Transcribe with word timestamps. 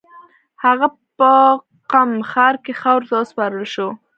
هغه 0.63 0.87
په 1.17 1.31
قم 1.91 2.11
ښار 2.31 2.55
کې 2.63 2.73
خاورو 2.81 3.07
ته 3.09 3.13
وسپارل 3.19 3.65
شو. 3.73 3.87